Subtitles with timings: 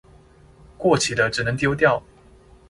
[0.79, 2.01] 過期了只能丟掉